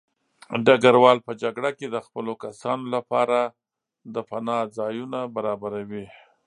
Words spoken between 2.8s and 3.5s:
لپاره